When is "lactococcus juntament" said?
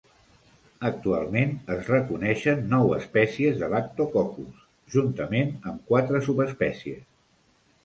3.75-5.55